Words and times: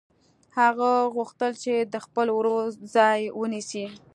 هغه 0.59 0.91
غوښتل 1.15 1.51
د 1.93 1.95
خپل 2.05 2.27
ورور 2.37 2.65
ځای 2.95 3.21
ونیسي 3.39 3.85